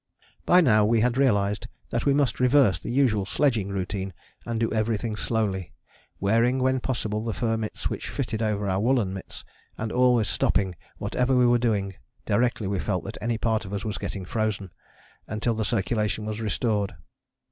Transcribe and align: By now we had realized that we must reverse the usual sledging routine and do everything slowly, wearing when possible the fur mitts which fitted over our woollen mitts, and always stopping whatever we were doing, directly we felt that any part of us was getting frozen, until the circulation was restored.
By 0.47 0.61
now 0.61 0.83
we 0.83 1.01
had 1.01 1.15
realized 1.15 1.67
that 1.91 2.07
we 2.07 2.13
must 2.15 2.39
reverse 2.39 2.79
the 2.79 2.89
usual 2.89 3.23
sledging 3.23 3.67
routine 3.67 4.13
and 4.47 4.59
do 4.59 4.71
everything 4.73 5.15
slowly, 5.15 5.73
wearing 6.19 6.57
when 6.57 6.79
possible 6.79 7.21
the 7.21 7.33
fur 7.35 7.55
mitts 7.55 7.87
which 7.87 8.09
fitted 8.09 8.41
over 8.41 8.67
our 8.67 8.79
woollen 8.79 9.13
mitts, 9.13 9.45
and 9.77 9.91
always 9.91 10.27
stopping 10.27 10.73
whatever 10.97 11.35
we 11.35 11.45
were 11.45 11.59
doing, 11.59 11.93
directly 12.25 12.65
we 12.65 12.79
felt 12.79 13.03
that 13.03 13.19
any 13.21 13.37
part 13.37 13.63
of 13.63 13.73
us 13.73 13.85
was 13.85 13.99
getting 13.99 14.25
frozen, 14.25 14.71
until 15.27 15.53
the 15.53 15.63
circulation 15.63 16.25
was 16.25 16.41
restored. 16.41 16.95